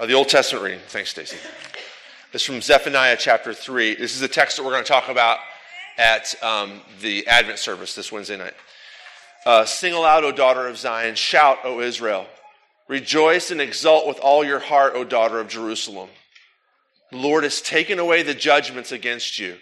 [0.00, 0.80] Uh, the Old Testament reading.
[0.88, 1.36] Thanks, Stacy.
[2.32, 3.96] This is from Zephaniah chapter 3.
[3.96, 5.40] This is a text that we're going to talk about
[5.98, 8.54] at um, the Advent service this Wednesday night.
[9.44, 11.16] Uh, Sing aloud, O daughter of Zion.
[11.16, 12.26] Shout, O Israel.
[12.88, 16.08] Rejoice and exult with all your heart, O daughter of Jerusalem.
[17.10, 19.58] The Lord has taken away the judgments against you.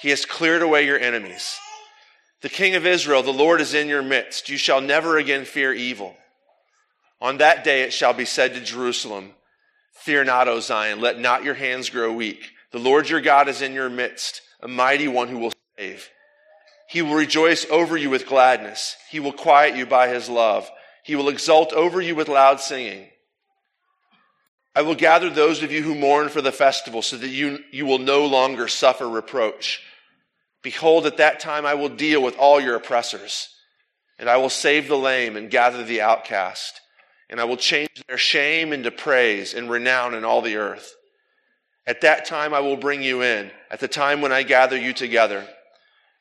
[0.00, 1.58] He has cleared away your enemies.
[2.40, 4.48] The King of Israel, the Lord is in your midst.
[4.48, 6.16] You shall never again fear evil.
[7.20, 9.34] On that day it shall be said to Jerusalem,
[10.08, 12.52] Fear not, O Zion, let not your hands grow weak.
[12.72, 16.08] The Lord your God is in your midst, a mighty one who will save.
[16.88, 18.96] He will rejoice over you with gladness.
[19.10, 20.70] He will quiet you by his love.
[21.04, 23.10] He will exult over you with loud singing.
[24.74, 27.84] I will gather those of you who mourn for the festival so that you, you
[27.84, 29.82] will no longer suffer reproach.
[30.62, 33.50] Behold, at that time I will deal with all your oppressors,
[34.18, 36.80] and I will save the lame and gather the outcast,
[37.30, 40.96] and I will change their shame into praise and renown in all the earth.
[41.86, 44.92] At that time I will bring you in, at the time when I gather you
[44.92, 45.46] together.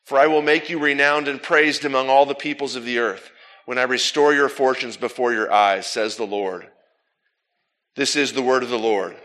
[0.06, 3.32] For I will make you renowned and praised among all the peoples of the earth,
[3.66, 6.66] when I restore your fortunes before your eyes, says the Lord.
[7.98, 9.18] This is the word of the Lord.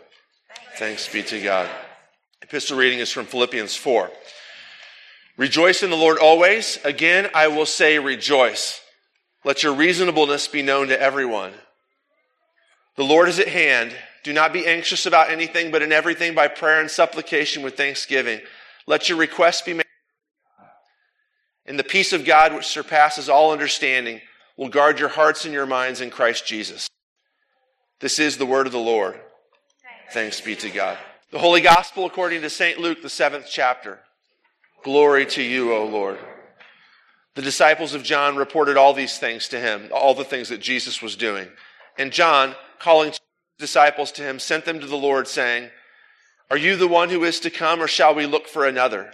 [0.76, 1.70] Thanks be to God.
[2.42, 4.10] Epistle reading is from Philippians 4.
[5.36, 6.78] Rejoice in the Lord always.
[6.84, 8.80] Again, I will say rejoice.
[9.44, 11.52] Let your reasonableness be known to everyone.
[12.96, 13.94] The Lord is at hand.
[14.22, 18.40] Do not be anxious about anything, but in everything by prayer and supplication with thanksgiving.
[18.86, 19.84] Let your requests be made.
[21.66, 24.20] And the peace of God, which surpasses all understanding,
[24.56, 26.88] will guard your hearts and your minds in Christ Jesus.
[28.00, 29.18] This is the word of the Lord.
[30.10, 30.98] Thanks be to God.
[31.30, 32.78] The Holy Gospel according to St.
[32.78, 34.00] Luke, the seventh chapter.
[34.84, 36.18] Glory to you, O Lord.
[37.34, 41.00] The disciples of John reported all these things to him, all the things that Jesus
[41.00, 41.48] was doing.
[41.98, 43.12] And John, calling
[43.58, 45.70] disciples to him, sent them to the Lord, saying,
[46.50, 49.12] Are you the one who is to come, or shall we look for another?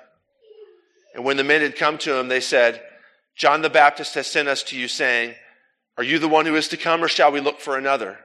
[1.14, 2.82] And when the men had come to him, they said,
[3.36, 5.34] John the Baptist has sent us to you, saying,
[5.96, 8.18] Are you the one who is to come, or shall we look for another?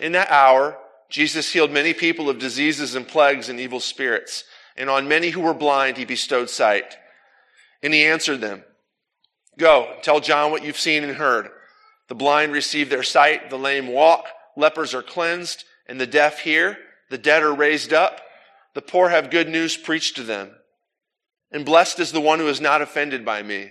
[0.00, 0.78] In that hour,
[1.08, 4.44] Jesus healed many people of diseases and plagues and evil spirits,
[4.76, 6.96] and on many who were blind he bestowed sight.
[7.82, 8.64] And he answered them,
[9.58, 11.48] Go, tell John what you've seen and heard.
[12.08, 14.26] The blind receive their sight, the lame walk,
[14.56, 16.78] lepers are cleansed, and the deaf hear,
[17.10, 18.20] the dead are raised up,
[18.74, 20.50] the poor have good news preached to them.
[21.50, 23.70] And blessed is the one who is not offended by me.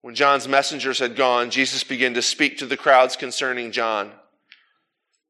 [0.00, 4.10] When John's messengers had gone, Jesus began to speak to the crowds concerning John.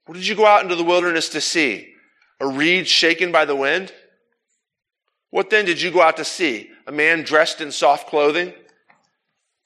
[0.07, 1.95] What did you go out into the wilderness to see?
[2.41, 3.93] A reed shaken by the wind?
[5.31, 6.71] What then did you go out to see?
[6.87, 8.53] A man dressed in soft clothing?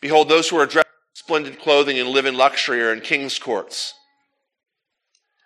[0.01, 0.88] Behold, those who are dressed
[1.29, 3.93] splendid clothing and live in luxury or in king's courts.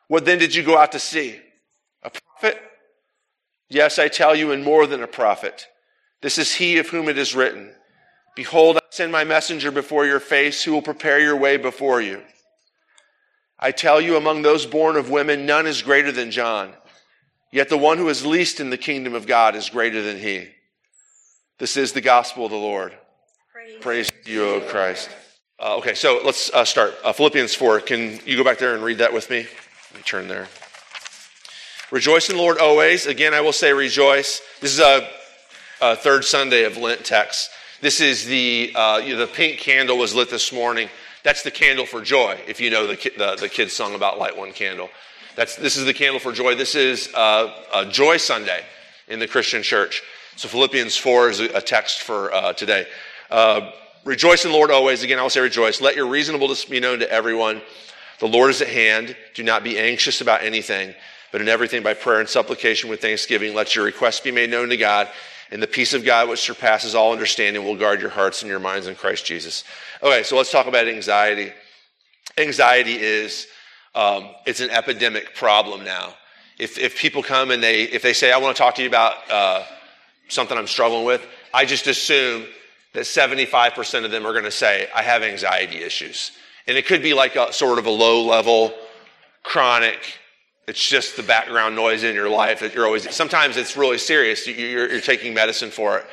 [0.07, 1.41] What then did you go out to see?
[2.05, 2.63] A prophet?
[3.69, 5.67] Yes, I tell you, and more than a prophet.
[6.21, 7.75] This is he of whom it is written
[8.37, 12.23] Behold, I send my messenger before your face who will prepare your way before you.
[13.59, 16.75] I tell you, among those born of women, none is greater than John.
[17.51, 20.49] Yet the one who is least in the kingdom of God is greater than he.
[21.59, 22.97] This is the gospel of the Lord.
[23.53, 25.11] Praise, Praise you, O Christ.
[25.63, 26.93] Uh, okay, so let's uh, start.
[27.05, 27.83] Uh, Philippians 4.
[27.83, 29.47] Can you go back there and read that with me?
[29.93, 30.49] Let me turn there.
[31.93, 33.07] Rejoice in the Lord always.
[33.07, 34.43] Again, I will say rejoice.
[34.61, 35.09] This is a,
[35.81, 37.49] a third Sunday of Lent text.
[37.81, 40.89] This is the, uh, you know, the pink candle was lit this morning.
[41.23, 44.37] That's the candle for joy, if you know the, the, the kids' song about light
[44.37, 44.91] one candle.
[45.37, 46.57] That's, this is the candle for joy.
[46.57, 48.65] This is uh, a Joy Sunday
[49.07, 50.03] in the Christian church.
[50.35, 52.89] So Philippians 4 is a text for uh, today.
[53.31, 53.71] Uh,
[54.05, 55.03] rejoice in the Lord always.
[55.03, 55.81] Again, I will say rejoice.
[55.81, 57.63] Let your reasonableness be known to everyone.
[58.21, 59.17] The Lord is at hand.
[59.35, 60.95] Do not be anxious about anything,
[61.31, 64.69] but in everything by prayer and supplication with thanksgiving, let your requests be made known
[64.69, 65.09] to God.
[65.51, 68.61] And the peace of God, which surpasses all understanding, will guard your hearts and your
[68.61, 69.65] minds in Christ Jesus.
[70.03, 71.53] Okay, so let's talk about anxiety.
[72.39, 73.49] Anxiety is
[73.95, 76.15] um, it's an epidemic problem now.
[76.59, 78.89] If, if people come and they if they say I want to talk to you
[78.89, 79.65] about uh,
[80.29, 82.47] something I'm struggling with, I just assume
[82.95, 86.33] that 75% of them are going to say I have anxiety issues,
[86.67, 88.75] and it could be like a sort of a low level,
[89.43, 90.19] chronic.
[90.69, 93.13] It's just the background noise in your life that you're always.
[93.15, 94.47] Sometimes it's really serious.
[94.47, 96.07] You're, you're taking medicine for it,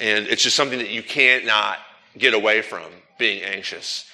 [0.00, 1.78] and it's just something that you can't not
[2.18, 2.84] get away from
[3.18, 4.06] being anxious.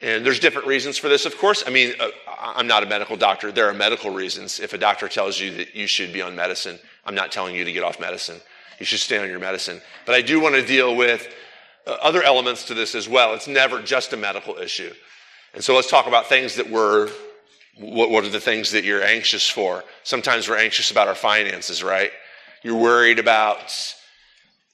[0.00, 1.64] And there's different reasons for this, of course.
[1.66, 2.08] I mean, uh,
[2.38, 3.50] I'm not a medical doctor.
[3.50, 4.60] There are medical reasons.
[4.60, 7.64] If a doctor tells you that you should be on medicine, I'm not telling you
[7.64, 8.40] to get off medicine.
[8.78, 9.80] You should stay on your medicine.
[10.06, 11.28] But I do want to deal with
[11.86, 13.34] uh, other elements to this as well.
[13.34, 14.92] It's never just a medical issue.
[15.54, 17.10] And so let's talk about things that we're
[17.78, 19.84] What, what are the things that you're anxious for?
[20.02, 22.10] Sometimes we're anxious about our finances, right?
[22.64, 23.72] You're worried about,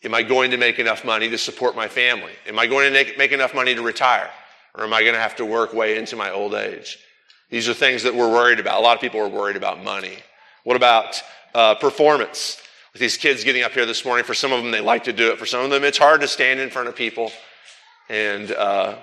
[0.02, 2.32] am I going to make enough money to support my family?
[2.46, 4.30] Am I going to make, make enough money to retire?
[4.74, 6.98] Or am I going to have to work way into my old age?
[7.50, 8.78] These are things that we're worried about.
[8.78, 10.16] A lot of people are worried about money.
[10.64, 11.22] What about
[11.54, 12.56] uh, performance?
[12.94, 15.12] With these kids getting up here this morning, for some of them, they like to
[15.12, 15.38] do it.
[15.38, 17.32] For some of them, it's hard to stand in front of people
[18.08, 18.98] and uh,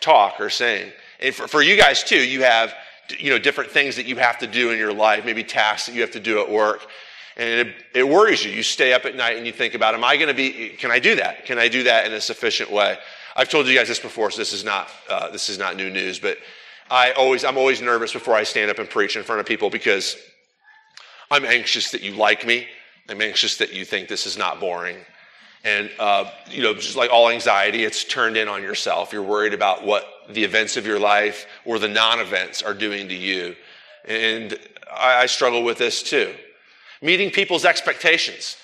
[0.00, 0.92] talk or sing.
[1.18, 2.72] And for, for you guys too, you have
[3.18, 5.96] you know different things that you have to do in your life, maybe tasks that
[5.96, 6.86] you have to do at work,
[7.36, 8.52] and it, it worries you.
[8.52, 10.68] You stay up at night and you think about, am I going to be?
[10.78, 11.44] Can I do that?
[11.44, 12.98] Can I do that in a sufficient way?
[13.34, 15.90] I've told you guys this before, so this is not uh, this is not new
[15.90, 16.20] news.
[16.20, 16.38] But
[16.88, 19.70] I always I'm always nervous before I stand up and preach in front of people
[19.70, 20.16] because
[21.32, 22.68] I'm anxious that you like me.
[23.08, 24.98] I'm anxious that you think this is not boring.
[25.64, 29.12] And, uh, you know, just like all anxiety, it's turned in on yourself.
[29.12, 33.08] You're worried about what the events of your life or the non events are doing
[33.08, 33.56] to you.
[34.04, 34.58] And
[34.92, 36.34] I, I struggle with this too.
[37.02, 38.56] Meeting people's expectations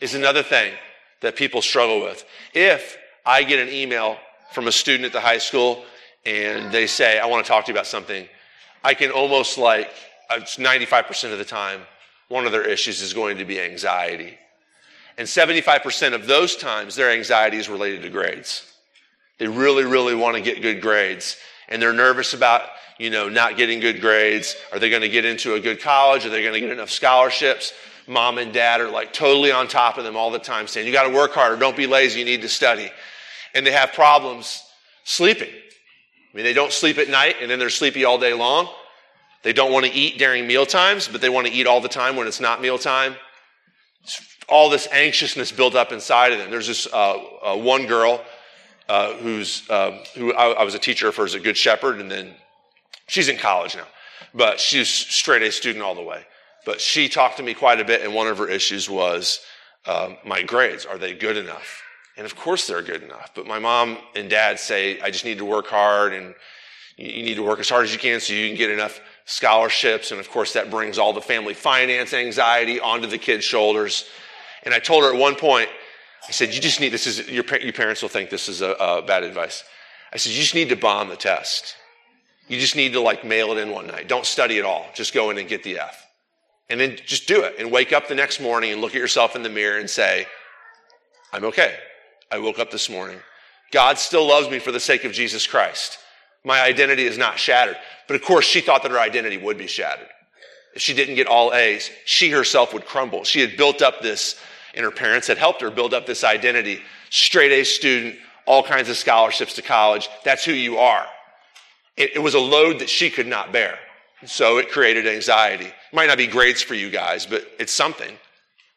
[0.00, 0.72] is another thing
[1.20, 2.24] that people struggle with.
[2.54, 4.16] If I get an email
[4.52, 5.84] from a student at the high school
[6.24, 8.26] and they say, I want to talk to you about something,
[8.82, 9.90] I can almost like,
[10.30, 11.82] 95% uh, of the time,
[12.30, 14.38] one of their issues is going to be anxiety.
[15.18, 18.72] And 75% of those times, their anxiety is related to grades.
[19.38, 21.36] They really, really want to get good grades.
[21.68, 22.62] And they're nervous about,
[22.98, 24.54] you know, not getting good grades.
[24.72, 26.24] Are they going to get into a good college?
[26.24, 27.74] Are they going to get enough scholarships?
[28.06, 30.92] Mom and dad are like totally on top of them all the time saying, you
[30.92, 31.56] got to work harder.
[31.56, 32.20] Don't be lazy.
[32.20, 32.90] You need to study.
[33.54, 34.62] And they have problems
[35.02, 35.50] sleeping.
[35.50, 38.68] I mean, they don't sleep at night and then they're sleepy all day long.
[39.42, 41.88] They don't want to eat during meal times, but they want to eat all the
[41.88, 43.16] time when it's not mealtime.
[44.48, 46.50] All this anxiousness built up inside of them.
[46.50, 48.22] There's this uh, uh, one girl
[48.88, 52.10] uh, who's uh, who I, I, was a teacher for as a Good Shepherd, and
[52.10, 52.34] then
[53.06, 53.86] she's in college now,
[54.34, 56.24] but she's straight A student all the way.
[56.66, 59.40] But she talked to me quite a bit, and one of her issues was
[59.86, 60.84] um, my grades.
[60.84, 61.82] Are they good enough?
[62.16, 63.30] And of course they're good enough.
[63.34, 66.34] But my mom and dad say I just need to work hard, and
[66.96, 70.10] you need to work as hard as you can so you can get enough scholarships.
[70.10, 74.04] And of course, that brings all the family finance anxiety onto the kids' shoulders.
[74.64, 75.68] And I told her at one point,
[76.26, 78.72] I said, You just need this is your, your parents will think this is a,
[78.72, 79.62] a bad advice.
[80.12, 81.76] I said, You just need to bomb the test.
[82.48, 84.08] You just need to like mail it in one night.
[84.08, 84.86] Don't study at all.
[84.94, 86.04] Just go in and get the F.
[86.68, 89.36] And then just do it and wake up the next morning and look at yourself
[89.36, 90.26] in the mirror and say,
[91.32, 91.76] I'm okay.
[92.32, 93.18] I woke up this morning.
[93.70, 95.98] God still loves me for the sake of Jesus Christ.
[96.44, 97.76] My identity is not shattered.
[98.06, 100.08] But of course, she thought that her identity would be shattered.
[100.74, 103.24] If she didn't get all A's, she herself would crumble.
[103.24, 104.38] She had built up this,
[104.74, 106.80] and her parents had helped her build up this identity.
[107.10, 108.16] Straight A student,
[108.46, 110.08] all kinds of scholarships to college.
[110.24, 111.06] That's who you are.
[111.96, 113.78] It, it was a load that she could not bear.
[114.26, 115.66] So it created anxiety.
[115.66, 118.16] It might not be grades for you guys, but it's something.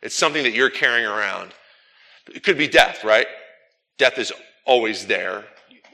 [0.02, 1.54] It's something that you're carrying around.
[2.34, 3.28] It could be death, right?
[3.98, 4.32] Death is
[4.66, 5.46] always there.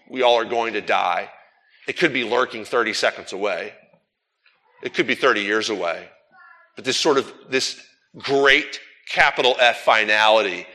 [0.10, 1.30] We all are going to die.
[1.90, 3.74] It could be lurking 30 seconds away.
[4.84, 6.08] It could be 30 years away.
[6.76, 7.82] But this sort of, this
[8.16, 10.68] great capital F finality,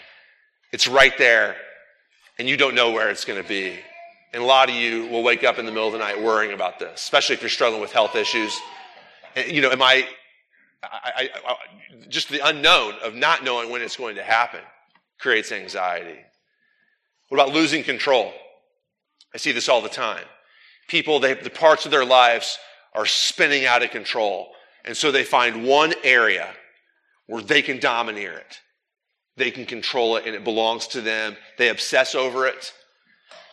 [0.73, 1.55] it's right there,
[2.37, 3.79] and you don't know where it's going to be.
[4.33, 6.53] And a lot of you will wake up in the middle of the night worrying
[6.53, 8.53] about this, especially if you're struggling with health issues.
[9.37, 10.09] And, you know, am I,
[10.83, 11.57] I, I, I,
[12.09, 14.63] just the unknown of not knowing when it's going to happen
[15.21, 16.19] creates anxiety.
[17.29, 18.33] What about losing control?
[19.33, 20.25] I see this all the time
[20.89, 22.59] people, they, the parts of their lives
[22.95, 24.49] are spinning out of control.
[24.85, 26.55] And so they find one area
[27.27, 28.61] where they can domineer it.
[29.37, 31.37] They can control it and it belongs to them.
[31.59, 32.73] They obsess over it.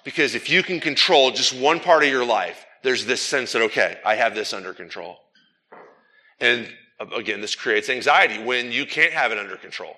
[0.03, 3.61] Because if you can control just one part of your life, there's this sense that,
[3.63, 5.17] okay, I have this under control.
[6.39, 6.67] And
[7.15, 9.95] again, this creates anxiety when you can't have it under control.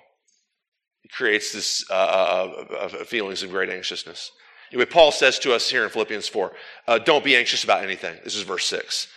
[1.02, 4.30] It creates this uh, uh, uh, uh feelings of great anxiousness.
[4.72, 6.52] Anyway, Paul says to us here in Philippians 4
[6.88, 8.16] uh, don't be anxious about anything.
[8.24, 9.08] This is verse 6.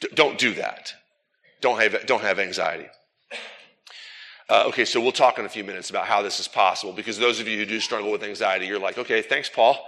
[0.00, 0.92] D- don't do that.
[1.60, 2.86] Don't have, don't have anxiety.
[4.48, 7.18] Uh, okay, so we'll talk in a few minutes about how this is possible because
[7.18, 9.78] those of you who do struggle with anxiety, you're like, okay, thanks, Paul.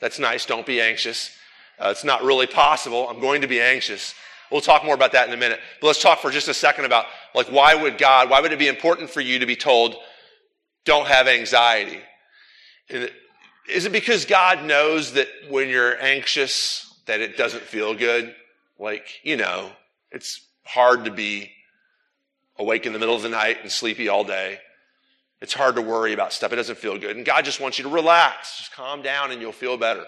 [0.00, 0.46] That's nice.
[0.46, 1.34] Don't be anxious.
[1.78, 3.08] Uh, it's not really possible.
[3.08, 4.14] I'm going to be anxious.
[4.50, 5.60] We'll talk more about that in a minute.
[5.80, 8.58] But let's talk for just a second about like why would God, why would it
[8.58, 9.96] be important for you to be told,
[10.84, 12.00] don't have anxiety?
[12.90, 13.10] And
[13.68, 18.34] is it because God knows that when you're anxious that it doesn't feel good?
[18.78, 19.70] Like, you know,
[20.10, 21.52] it's hard to be
[22.58, 24.58] awake in the middle of the night and sleepy all day.
[25.40, 26.52] It's hard to worry about stuff.
[26.52, 27.16] It doesn't feel good.
[27.16, 28.58] And God just wants you to relax.
[28.58, 30.04] Just calm down and you'll feel better.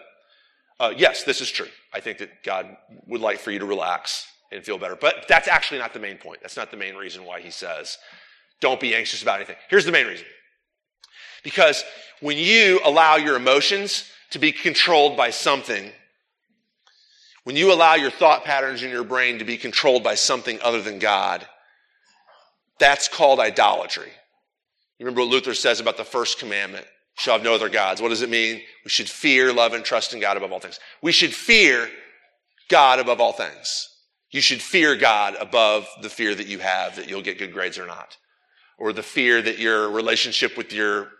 [0.78, 1.68] Uh, yes, this is true.
[1.92, 4.96] I think that God would like for you to relax and feel better.
[4.96, 6.40] But that's actually not the main point.
[6.40, 7.98] That's not the main reason why he says,
[8.60, 9.56] don't be anxious about anything.
[9.68, 10.26] Here's the main reason.
[11.44, 11.84] Because
[12.20, 15.92] when you allow your emotions to be controlled by something,
[17.44, 20.82] when you allow your thought patterns in your brain to be controlled by something other
[20.82, 21.46] than God,
[22.80, 24.10] that's called idolatry.
[24.98, 26.86] You remember what Luther says about the first commandment?
[27.16, 28.02] Shall have no other gods.
[28.02, 28.60] What does it mean?
[28.84, 30.80] We should fear, love, and trust in God above all things.
[31.00, 31.88] We should fear
[32.68, 33.88] God above all things.
[34.30, 37.78] You should fear God above the fear that you have that you'll get good grades
[37.78, 38.16] or not.
[38.78, 41.10] Or the fear that your relationship with your,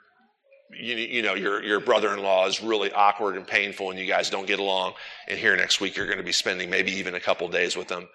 [0.71, 4.47] you, you know, your, your brother-in-law is really awkward and painful and you guys don't
[4.47, 4.95] get along.
[5.29, 7.89] And here next week you're going to be spending maybe even a couple days with
[7.89, 8.09] them.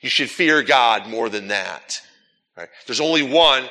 [0.00, 2.00] You should fear God more than that.
[2.56, 2.68] Right?
[2.86, 3.64] There's only one,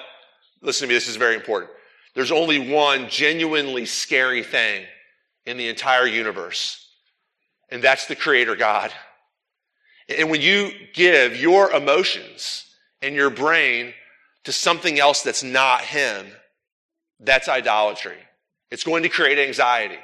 [0.61, 1.71] listen to me, this is very important.
[2.13, 4.85] There's only one genuinely scary thing
[5.45, 6.87] in the entire universe,
[7.69, 8.91] and that's the Creator God.
[10.09, 12.65] And when you give your emotions
[13.01, 13.93] and your brain
[14.43, 16.27] to something else that's not Him,
[17.21, 18.17] that's idolatry.
[18.71, 19.99] It's going to create anxiety.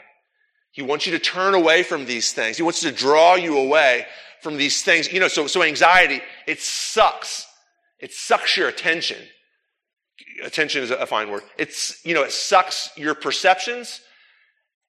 [0.72, 2.58] He wants you to turn away from these things.
[2.58, 4.06] He wants to draw you away
[4.42, 5.12] from these things.
[5.12, 7.48] You know, so, so anxiety, it sucks.
[8.00, 9.18] It sucks your attention.
[10.44, 11.44] Attention is a fine word.
[11.58, 14.02] It's, you know, it sucks your perceptions.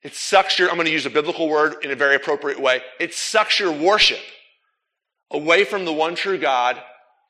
[0.02, 2.82] It sucks your, I'm going to use a biblical word in a very appropriate way.
[3.00, 4.20] It sucks your worship
[5.30, 6.80] away from the one true God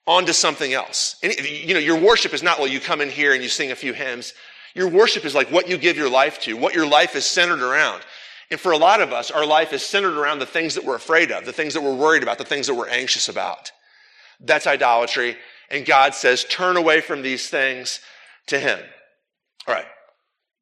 [0.07, 1.17] onto something else.
[1.23, 3.71] And, you know, your worship is not, well, you come in here and you sing
[3.71, 4.35] a few hymns.
[4.79, 7.63] Your worship is like what you give your life to, what your life is centered
[7.63, 8.01] around.
[8.49, 10.95] And for a lot of us, our life is centered around the things that we're
[10.95, 13.73] afraid of, the things that we're worried about, the things that we're anxious about.
[14.39, 15.37] That's idolatry.
[15.69, 17.99] And God says, turn away from these things
[18.47, 18.79] to Him.
[19.67, 19.89] All right.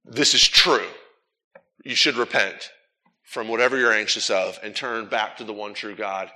[0.06, 0.88] This is true.
[1.84, 2.70] You should repent
[3.22, 6.30] from whatever you're anxious of and turn back to the one true God.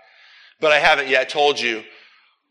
[0.60, 1.82] But I haven't yet told you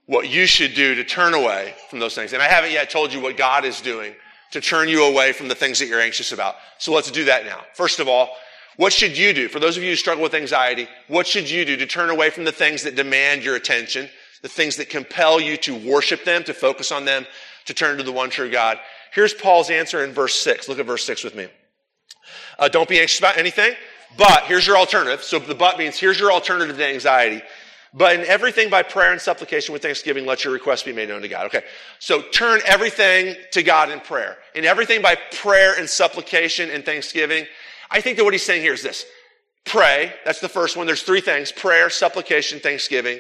[0.07, 2.33] what you should do to turn away from those things.
[2.33, 4.15] And I haven't yet told you what God is doing
[4.51, 6.55] to turn you away from the things that you're anxious about.
[6.77, 7.61] So let's do that now.
[7.73, 8.29] First of all,
[8.77, 9.49] what should you do?
[9.49, 12.29] For those of you who struggle with anxiety, what should you do to turn away
[12.29, 14.09] from the things that demand your attention,
[14.41, 17.25] the things that compel you to worship them, to focus on them,
[17.65, 18.79] to turn to the one true God?
[19.11, 20.69] Here's Paul's answer in verse 6.
[20.69, 21.47] Look at verse 6 with me.
[22.57, 23.73] Uh, don't be anxious about anything,
[24.17, 25.23] but here's your alternative.
[25.23, 27.41] So the but means here's your alternative to anxiety.
[27.93, 31.21] But in everything by prayer and supplication with thanksgiving, let your requests be made known
[31.23, 31.47] to God.
[31.47, 31.63] Okay.
[31.97, 34.37] So turn everything to God in prayer.
[34.53, 37.45] In everything by prayer and supplication and thanksgiving.
[37.89, 39.05] I think that what he's saying here is this.
[39.65, 40.13] Pray.
[40.23, 40.85] That's the first one.
[40.85, 41.51] There's three things.
[41.51, 43.19] Prayer, supplication, thanksgiving.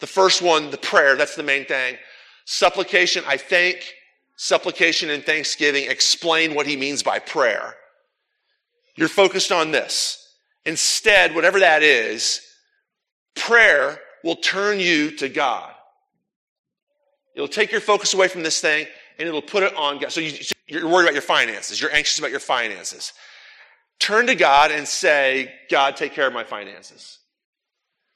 [0.00, 1.96] The first one, the prayer, that's the main thing.
[2.44, 3.94] Supplication, I think,
[4.36, 7.74] supplication and thanksgiving explain what he means by prayer.
[8.96, 10.34] You're focused on this.
[10.66, 12.40] Instead, whatever that is,
[13.34, 15.72] prayer will turn you to God.
[17.34, 18.86] It'll take your focus away from this thing
[19.18, 20.12] and it'll put it on God.
[20.12, 20.32] So, you,
[20.74, 21.80] are worried about your finances.
[21.80, 23.12] You're anxious about your finances.
[23.98, 27.18] Turn to God and say, God, take care of my finances.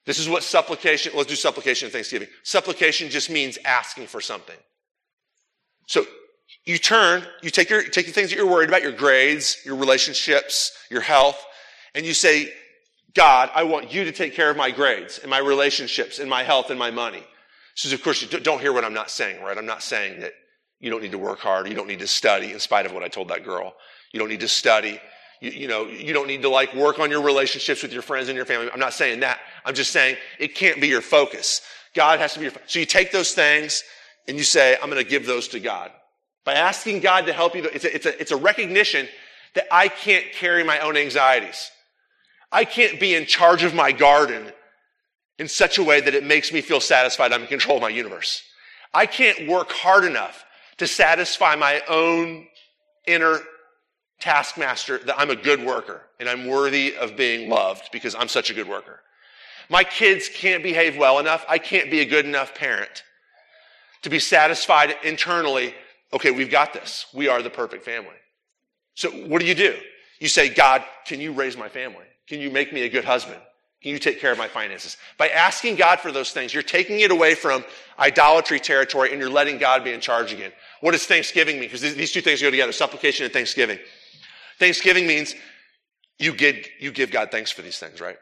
[0.07, 2.29] This is what supplication, let's do supplication and thanksgiving.
[2.43, 4.57] Supplication just means asking for something.
[5.87, 6.05] So
[6.65, 9.77] you turn, you take your, take the things that you're worried about, your grades, your
[9.77, 11.43] relationships, your health,
[11.95, 12.53] and you say,
[13.15, 16.43] God, I want you to take care of my grades and my relationships and my
[16.43, 17.23] health and my money.
[17.77, 19.57] So, of course, you don't hear what I'm not saying, right?
[19.57, 20.33] I'm not saying that
[20.81, 21.69] you don't need to work hard.
[21.69, 23.75] You don't need to study in spite of what I told that girl.
[24.13, 25.01] You don't need to study.
[25.41, 28.29] You, you know, you don't need to like work on your relationships with your friends
[28.29, 28.69] and your family.
[28.73, 29.39] I'm not saying that.
[29.65, 31.63] I'm just saying it can't be your focus.
[31.95, 32.73] God has to be your focus.
[32.73, 33.83] So you take those things
[34.29, 35.91] and you say, I'm going to give those to God.
[36.45, 39.09] By asking God to help you, it's a, it's a, it's a recognition
[39.55, 41.71] that I can't carry my own anxieties.
[42.55, 44.53] I can't be in charge of my garden
[45.41, 47.89] in such a way that it makes me feel satisfied I'm in control of my
[47.89, 48.45] universe.
[48.95, 50.45] I can't work hard enough
[50.77, 52.47] to satisfy my own
[53.09, 53.41] inner
[54.21, 58.51] taskmaster that I'm a good worker and I'm worthy of being loved because I'm such
[58.51, 59.01] a good worker.
[59.69, 61.45] My kids can't behave well enough.
[61.49, 63.03] I can't be a good enough parent
[64.03, 65.75] to be satisfied internally.
[66.13, 67.07] Okay, we've got this.
[67.13, 68.15] We are the perfect family.
[68.95, 69.77] So what do you do?
[70.19, 72.05] You say, God, can you raise my family?
[72.27, 73.41] Can you make me a good husband?
[73.83, 74.97] Can you take care of my finances?
[75.19, 77.65] By asking God for those things, you're taking it away from
[77.99, 80.53] idolatry territory and you're letting God be in charge again.
[80.81, 81.69] What does thanksgiving mean?
[81.69, 83.79] Because these two things go together, supplication and thanksgiving.
[84.59, 85.35] Thanksgiving means
[86.19, 88.17] you give, you give God thanks for these things, right?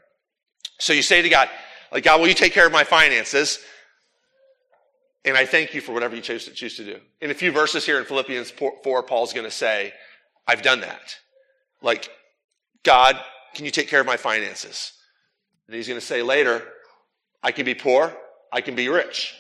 [0.79, 1.49] So you say to God,
[1.93, 3.61] like, God, will you take care of my finances?
[5.25, 6.99] And I thank you for whatever you choose to, choose to do.
[7.21, 9.93] In a few verses here in Philippians 4, Paul's going to say,
[10.49, 11.17] I've done that.
[11.83, 12.11] Like,
[12.85, 13.19] God,
[13.55, 14.93] can you take care of my finances?
[15.67, 16.63] And he's going to say later,
[17.43, 18.17] I can be poor
[18.53, 19.35] I can be rich.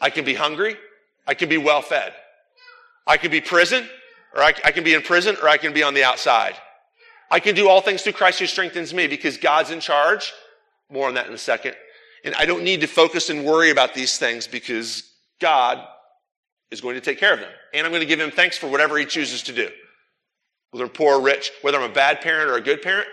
[0.00, 0.76] I can be hungry.
[1.26, 2.14] I can be well fed.
[3.06, 3.86] I can be prison,
[4.34, 6.54] or I, I can be in prison, or I can be on the outside.
[7.30, 10.32] I can do all things through Christ who strengthens me because God's in charge.
[10.88, 11.74] More on that in a second.
[12.24, 15.10] And I don't need to focus and worry about these things because
[15.40, 15.84] God
[16.70, 17.50] is going to take care of them.
[17.74, 19.68] And I'm going to give him thanks for whatever he chooses to do.
[20.74, 23.06] Whether I'm poor or rich, whether I'm a bad parent or a good parent,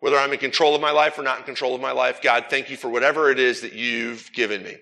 [0.00, 2.48] whether I'm in control of my life or not in control of my life, God,
[2.50, 4.76] thank you for whatever it is that you've given me.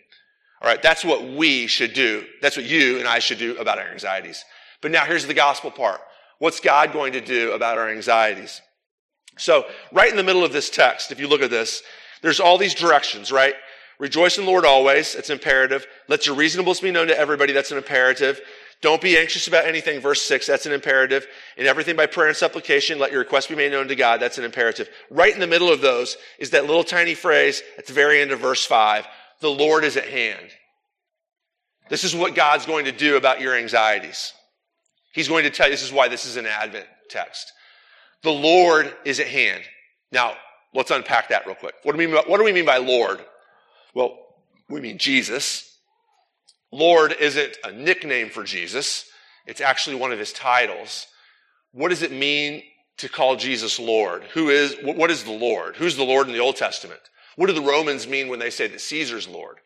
[0.60, 2.24] All right, that's what we should do.
[2.42, 4.44] That's what you and I should do about our anxieties.
[4.80, 6.00] But now here's the gospel part.
[6.40, 8.62] What's God going to do about our anxieties?
[9.36, 11.84] So, right in the middle of this text, if you look at this,
[12.20, 13.54] there's all these directions, right?
[14.00, 15.14] Rejoice in the Lord always.
[15.14, 15.86] It's imperative.
[16.08, 17.52] Let your reasonableness be known to everybody.
[17.52, 18.40] That's an imperative.
[18.80, 20.00] Don't be anxious about anything.
[20.00, 20.46] Verse six.
[20.46, 21.26] That's an imperative.
[21.56, 24.20] In everything by prayer and supplication, let your request be made known to God.
[24.20, 24.88] That's an imperative.
[25.10, 28.30] Right in the middle of those is that little tiny phrase at the very end
[28.30, 29.06] of verse five.
[29.40, 30.50] The Lord is at hand.
[31.88, 34.32] This is what God's going to do about your anxieties.
[35.12, 37.52] He's going to tell you this is why this is an Advent text.
[38.22, 39.64] The Lord is at hand.
[40.12, 40.34] Now,
[40.74, 41.74] let's unpack that real quick.
[41.82, 43.24] What do we mean by, what do we mean by Lord?
[43.94, 44.18] Well,
[44.68, 45.67] we mean Jesus.
[46.70, 49.10] Lord isn't a nickname for Jesus.
[49.46, 51.06] It's actually one of his titles.
[51.72, 52.62] What does it mean
[52.98, 54.24] to call Jesus Lord?
[54.34, 55.76] Who is, what is the Lord?
[55.76, 57.00] Who's the Lord in the Old Testament?
[57.36, 59.58] What do the Romans mean when they say that Caesar's Lord?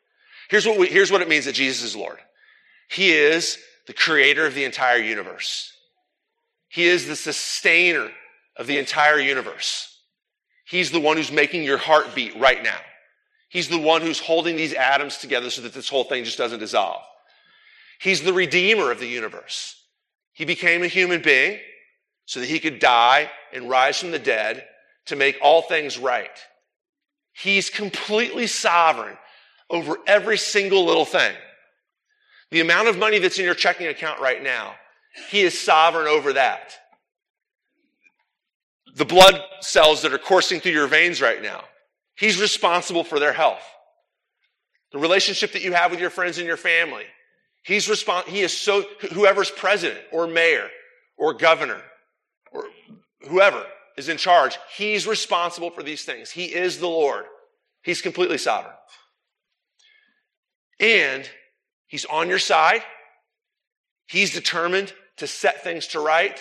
[0.51, 2.19] Here's what we, here's what it means that Jesus is Lord.
[2.89, 5.73] He is the creator of the entire universe.
[6.69, 8.11] He is the sustainer
[8.57, 9.99] of the entire universe.
[10.67, 12.79] He's the one who's making your heart beat right now.
[13.53, 16.61] He's the one who's holding these atoms together so that this whole thing just doesn't
[16.61, 17.03] dissolve.
[18.01, 19.77] He's the redeemer of the universe.
[20.33, 21.61] He became a human being
[22.25, 24.67] so that he could die and rise from the dead
[25.05, 26.31] to make all things right.
[27.35, 29.19] He's completely sovereign
[29.69, 31.35] over every single little thing.
[32.53, 34.77] The amount of money that's in your checking account right now,
[35.29, 36.73] he is sovereign over that.
[38.95, 41.65] The blood cells that are coursing through your veins right now,
[42.23, 43.65] He's responsible for their health.
[44.93, 47.03] The relationship that you have with your friends and your family.
[47.65, 50.69] He's respon- he is so, whoever's president or mayor
[51.19, 51.83] or governor
[52.53, 52.67] or
[53.29, 56.31] whoever is in charge, he's responsible for these things.
[56.31, 57.25] He is the Lord.
[57.83, 58.77] He's completely sovereign.
[60.79, 61.29] And
[61.89, 62.83] he's on your side.
[64.07, 66.41] He's determined to set things to right.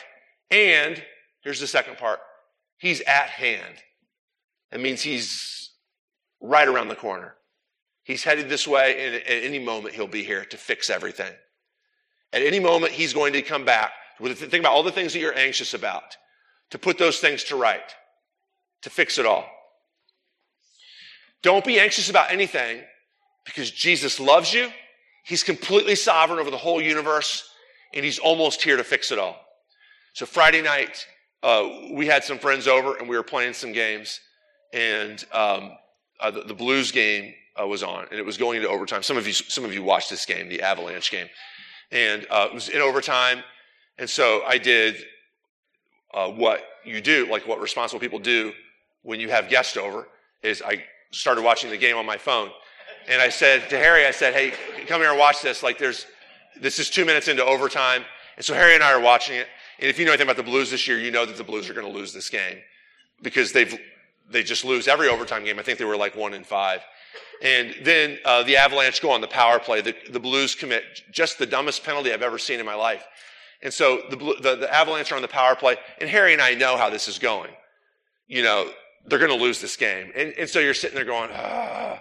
[0.52, 1.04] And
[1.44, 2.20] here's the second part.
[2.78, 3.78] He's at hand.
[4.70, 5.71] That means he's
[6.42, 7.36] right around the corner.
[8.04, 11.32] He's headed this way, and at any moment, he'll be here to fix everything.
[12.34, 13.92] At any moment, he's going to come back.
[14.20, 16.18] Think about all the things that you're anxious about,
[16.72, 17.94] to put those things to right,
[18.82, 19.46] to fix it all.
[21.42, 22.82] Don't be anxious about anything
[23.46, 24.70] because Jesus loves you.
[25.24, 27.50] He's completely sovereign over the whole universe,
[27.94, 29.40] and he's almost here to fix it all.
[30.14, 31.06] So Friday night,
[31.44, 34.20] uh, we had some friends over, and we were playing some games,
[34.74, 35.72] and um,
[36.22, 39.04] uh, the, the, Blues game uh, was on, and it was going into overtime.
[39.04, 41.28] Some of you, some of you watched this game, the Avalanche game,
[41.92, 43.44] and uh, it was in overtime.
[43.98, 44.96] And so I did
[46.14, 48.54] uh, what you do, like what responsible people do
[49.04, 50.08] when you have guests over,
[50.44, 52.52] is I started watching the game on my phone,
[53.10, 54.54] and I said to Harry, I said, "Hey,
[54.88, 55.64] come here and watch this.
[55.64, 56.06] Like, there's
[56.60, 58.06] this is two minutes into overtime."
[58.38, 59.48] And so Harry and I are watching it.
[59.80, 61.70] And if you know anything about the Blues this year, you know that the Blues
[61.70, 62.58] are going to lose this game
[63.22, 63.78] because they've
[64.32, 65.60] they just lose every overtime game.
[65.60, 66.82] I think they were like one in five.
[67.42, 69.82] And then uh, the Avalanche go on the power play.
[69.82, 73.04] The, the, Blues commit just the dumbest penalty I've ever seen in my life.
[73.64, 76.54] And so the, the, the Avalanche are on the power play, and Harry and I
[76.54, 77.52] know how this is going.
[78.28, 78.70] You know,
[79.06, 80.12] they're going to lose this game.
[80.16, 82.00] And, and so you're sitting there going, ah,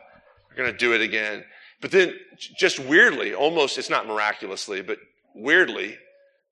[0.49, 1.45] they're going to do it again.
[1.81, 4.99] But then, just weirdly, almost, it's not miraculously, but
[5.35, 5.97] weirdly,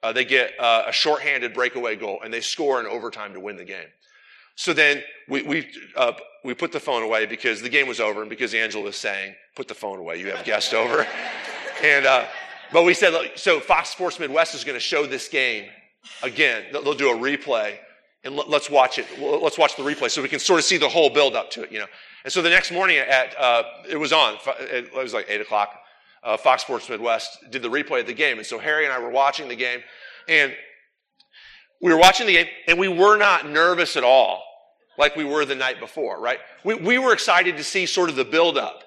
[0.03, 3.57] uh, they get uh, a shorthanded breakaway goal and they score in overtime to win
[3.57, 3.89] the game.
[4.59, 8.23] So then we, we, uh, we put the phone away because the game was over
[8.23, 11.07] and because Angela was saying, put the phone away, you have guests over.
[11.81, 12.27] And, uh,
[12.73, 15.67] but we said, so Fox Sports Midwest is going to show this game
[16.25, 16.65] again.
[16.73, 17.77] They'll do a replay
[18.25, 19.07] and let's watch it.
[19.21, 21.63] Let's watch the replay so we can sort of see the whole build up to
[21.63, 21.87] it, you know.
[22.25, 25.71] And so the next morning at, uh, it was on, it was like eight o'clock.
[26.25, 28.39] Uh, Fox Sports Midwest did the replay of the game.
[28.39, 29.83] And so Harry and I were watching the game
[30.27, 30.53] and
[31.81, 34.43] we were watching the game and we were not nervous at all
[34.99, 36.41] like we were the night before, right?
[36.65, 38.83] We, we were excited to see sort of the build-up,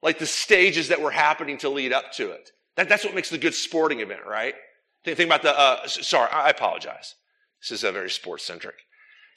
[0.00, 2.52] like the stages that were happening to lead up to it.
[2.76, 4.54] That, that's what makes the good sporting event, right?
[5.04, 7.16] Think, think about the, uh, sorry, I apologize.
[7.60, 8.76] This is a very sports centric.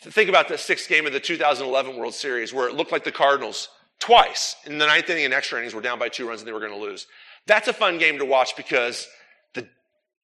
[0.01, 3.11] Think about the sixth game of the 2011 World Series where it looked like the
[3.11, 3.67] Cardinals
[3.99, 4.55] twice.
[4.65, 6.59] In the ninth inning and extra innings, we're down by two runs and they were
[6.59, 7.07] going to lose.
[7.47, 9.07] That's a fun game to watch because
[9.55, 9.67] the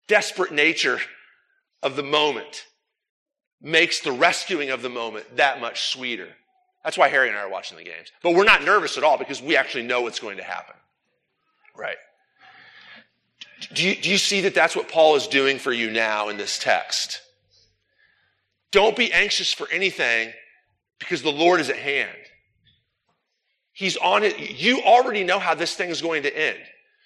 [0.07, 0.99] desperate nature
[1.81, 2.65] of the moment
[3.63, 6.27] makes the rescuing of the moment that much sweeter.
[6.83, 8.11] That's why Harry and I are watching the games.
[8.21, 10.75] But we're not nervous at all because we actually know what's going to happen.
[11.75, 11.95] Right.
[13.73, 16.35] Do you, do you see that that's what Paul is doing for you now in
[16.35, 17.21] this text?
[18.71, 20.33] Don't be anxious for anything
[20.99, 22.09] because the Lord is at hand.
[23.71, 24.37] He's on it.
[24.59, 26.59] You already know how this thing is going to end.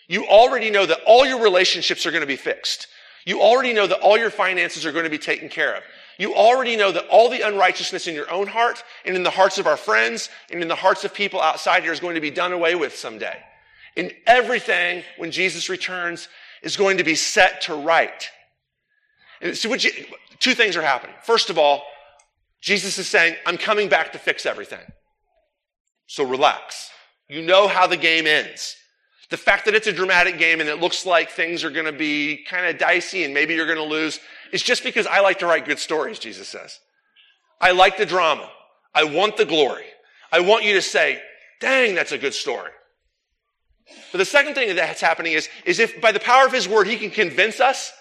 [0.08, 2.88] You already know that all your relationships are going to be fixed.
[3.28, 5.84] You already know that all your finances are going to be taken care of.
[6.18, 9.58] You already know that all the unrighteousness in your own heart and in the hearts
[9.58, 12.32] of our friends and in the hearts of people outside here is going to be
[12.32, 13.38] done away with someday.
[13.98, 16.30] And everything, when Jesus returns,
[16.64, 18.30] is going to be set to right.
[19.52, 19.92] See, you,
[20.40, 21.18] two things are happening.
[21.22, 21.84] First of all,
[22.62, 24.86] Jesus is saying, I'm coming back to fix everything.
[26.06, 26.92] So relax.
[27.28, 28.78] You know how the game ends.
[29.30, 31.92] The fact that it's a dramatic game and it looks like things are going to
[31.92, 34.20] be kind of dicey and maybe you're going to lose
[34.54, 36.80] is just because I like to write good stories, Jesus says.
[37.60, 38.50] I like the drama.
[38.96, 39.86] I want the glory.
[40.32, 41.22] I want you to say,
[41.60, 42.72] dang, that's a good story.
[44.12, 46.88] But the second thing that's happening is, is if by the power of his word,
[46.88, 47.92] he can convince us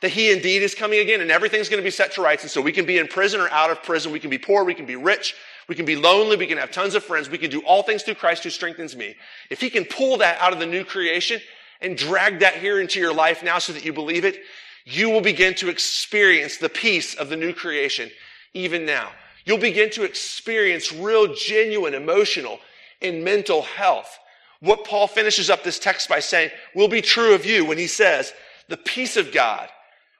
[0.00, 2.42] that he indeed is coming again and everything's going to be set to rights.
[2.42, 4.12] And so we can be in prison or out of prison.
[4.12, 4.64] We can be poor.
[4.64, 5.34] We can be rich.
[5.68, 6.36] We can be lonely.
[6.36, 7.28] We can have tons of friends.
[7.28, 9.14] We can do all things through Christ who strengthens me.
[9.50, 11.40] If he can pull that out of the new creation
[11.80, 14.40] and drag that here into your life now so that you believe it,
[14.84, 18.10] you will begin to experience the peace of the new creation
[18.54, 19.10] even now.
[19.44, 22.58] You'll begin to experience real, genuine, emotional,
[23.02, 24.18] and mental health.
[24.60, 27.86] What Paul finishes up this text by saying will be true of you when he
[27.86, 28.32] says,
[28.68, 29.68] the peace of God,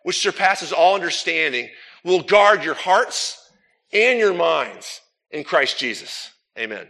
[0.03, 1.69] which surpasses all understanding,
[2.05, 3.51] will guard your hearts
[3.93, 6.31] and your minds in Christ Jesus.
[6.59, 6.89] Amen.